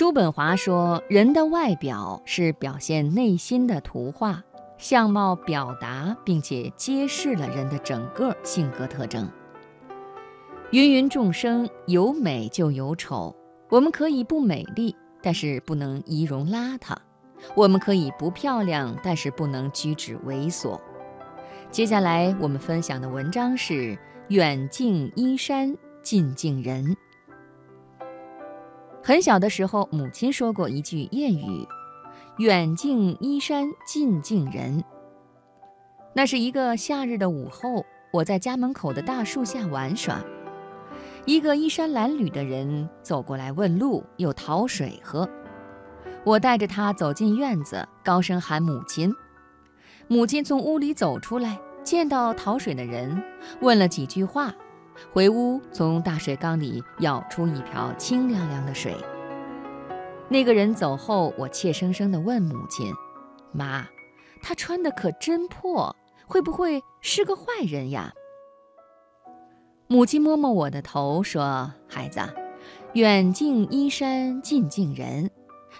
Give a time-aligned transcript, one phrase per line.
[0.00, 4.42] 叔本华说：“人的外表是表现内心的图画，
[4.78, 9.30] 相貌表达并且揭示了人的整个性格特征。
[10.70, 13.36] 芸芸众生，有美就有丑。
[13.68, 16.96] 我们可以不美丽，但是不能仪容邋遢；
[17.54, 20.80] 我们可以不漂亮，但是不能举止猥琐。”
[21.70, 23.98] 接下来我们分享的文章是
[24.28, 26.96] “远近依山，近近人”。
[29.02, 31.66] 很小的时候，母亲说过一句谚语
[32.38, 34.84] ：“远近依山，近近人。”
[36.14, 40.22] 那是一个夏日的午后，我在家门口的大树下玩耍。
[41.24, 45.28] 一个衣衫褴褛的人走过来问路，又讨水喝。
[46.24, 49.12] 我带着他走进院子，高声喊母亲。
[50.08, 53.22] 母亲从屋里走出来，见到讨水的人，
[53.60, 54.54] 问了几句话。
[55.12, 58.96] 回屋，从大水缸里舀出一瓢清凉凉的水。
[60.28, 62.92] 那个人走后，我怯生生地问母亲
[63.52, 63.86] ：“妈，
[64.40, 65.94] 他穿的可真破，
[66.26, 68.12] 会不会是个坏人呀？”
[69.88, 72.20] 母亲摸摸我的头，说：“孩子，
[72.92, 75.28] 远近衣衫，近近人。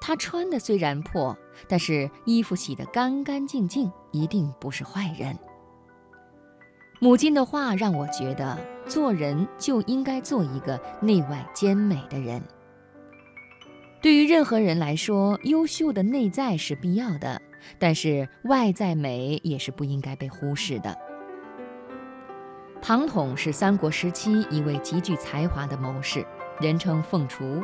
[0.00, 1.36] 他穿的虽然破，
[1.68, 5.36] 但是衣服洗得干干净净，一定不是坏人。”
[6.98, 12.42] 母亲的话让我觉得，做人就应该做一个内外兼美的人。
[14.00, 17.40] 对于任何人来说，优秀的内在是必要的，
[17.78, 20.96] 但是外在美也是不应该被忽视的。
[22.80, 26.24] 庞统是三国时期一位极具才华的谋士，
[26.60, 27.62] 人称凤雏，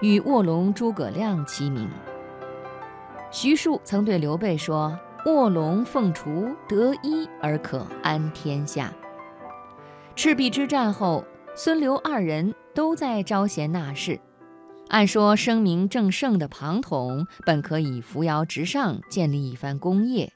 [0.00, 1.88] 与卧龙诸葛亮齐名。
[3.30, 4.98] 徐庶曾对刘备说。
[5.26, 8.92] 卧龙凤雏得一而可安天下。
[10.14, 11.24] 赤壁之战后，
[11.56, 14.20] 孙刘二人都在招贤纳士。
[14.88, 20.30] 按说声名正盛的庞统本可以扶摇直上，建立一番功业。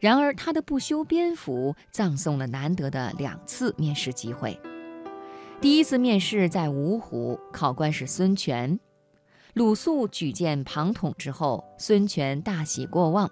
[0.00, 4.58] 然而他的不修边幅，葬送了难得的两次面试机会。
[5.60, 8.80] 第一次面试在芜湖，考官是孙权。
[9.52, 13.30] 鲁肃举荐庞统之后，孙权大喜过望。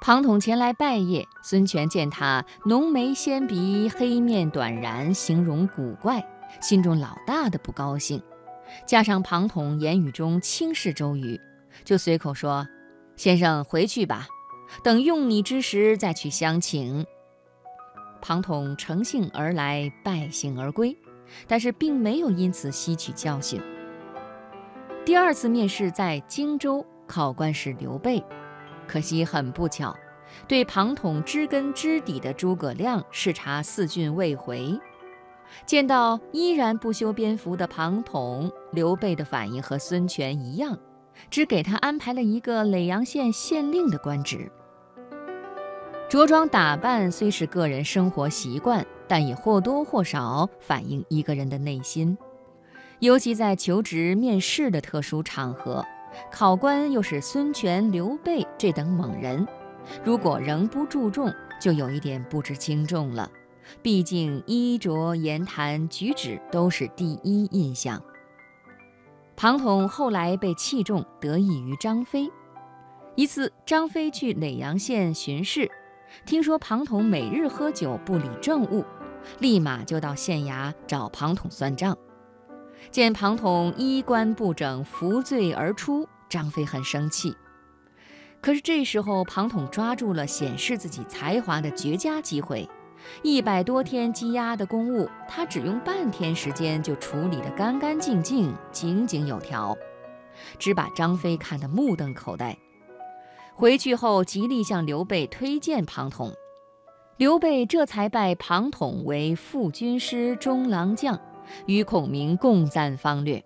[0.00, 6.26] 庞统前来拜谒，孙权见他浓眉纤鼻、黑面短髯，形容古怪，
[6.62, 8.22] 心中老大的不高兴。
[8.86, 11.38] 加上庞统言语中轻视周瑜，
[11.84, 12.66] 就随口说
[13.14, 14.26] ：“先生回去吧，
[14.82, 17.04] 等用你之时再去相请。”
[18.22, 20.96] 庞统乘兴而来，败兴而归，
[21.46, 23.60] 但是并没有因此吸取教训。
[25.04, 28.24] 第二次面试在荆州，考官是刘备。
[28.90, 29.94] 可惜很不巧，
[30.48, 34.76] 对庞统知根知底的诸葛亮视察四郡未回，
[35.64, 40.76] 见到依然不修边幅的庞统，刘备的反应和孙权一样，
[41.30, 44.50] 只给他安排了一个耒阳县县令的官职。
[46.08, 52.18] 着装打扮虽是个人生活习惯，但也或多或少反映一个人的内心，
[52.98, 55.86] 尤其在求职面试的特殊场合。
[56.30, 59.46] 考官又是孙权、刘备这等猛人，
[60.04, 63.30] 如果仍不注重，就有一点不知轻重了。
[63.82, 68.02] 毕竟衣着、言谈举止都是第一印象。
[69.36, 72.28] 庞统后来被器重，得益于张飞。
[73.14, 75.70] 一次，张飞去耒阳县巡视，
[76.26, 78.84] 听说庞统每日喝酒不理政务，
[79.38, 81.96] 立马就到县衙找庞统算账。
[82.90, 87.34] 见庞统衣冠不整，服罪而出，张飞很生气。
[88.40, 92.68] 可是这时候，庞统抓住了显示自己才华的绝佳机会，
[93.22, 99.76] 一百多天积压的公务，他只用半天时间就处理得干干净净、井井有条，
[100.58, 102.56] 只把张飞看得目瞪口呆。
[103.54, 106.32] 回去后，极力向刘备推荐庞统，
[107.18, 111.20] 刘备这才拜庞统为副军师、中郎将。
[111.66, 113.44] 与孔明共赞方略。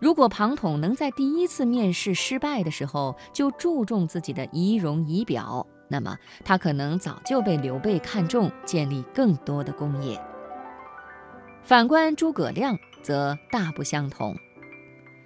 [0.00, 10.20] 如果庞统能在第一次面试失败的时候就注重自己的仪容仪表，那么他可能早就被刘备看中，建立更多的功业。
[11.64, 14.36] 反观诸葛亮，则大不相同。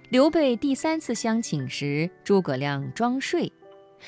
[0.09, 3.53] 刘备第三次相请时，诸葛亮装睡，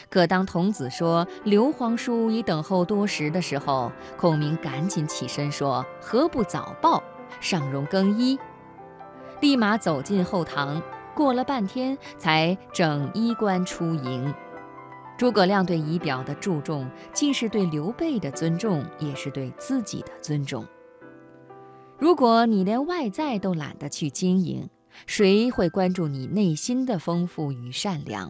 [0.09, 7.03] 可当童子说刘皇叔已等候多时的时候，孔明赶紧起身说：“何不早报？”
[7.39, 8.37] 上容更衣，
[9.41, 10.81] 立马走进后堂。
[11.15, 14.33] 过了半天，才整衣冠出迎。
[15.17, 20.65] 诸葛亮对仪表的注重，既是对刘备的尊重，也是对自己的尊重。
[21.97, 24.69] 如果你连外在都懒得去经营，
[25.05, 28.29] 谁会关注你内心的丰富与善良？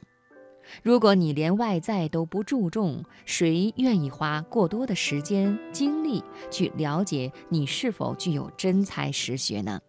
[0.84, 9.80] 如果你连外在都不注重，谁愿意花过多的时间精力去了解你是否具有真才实学呢？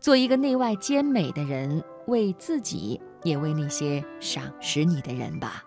[0.00, 5.64] 做一个内外兼美的人，为自己，也为那些赏识你的人吧。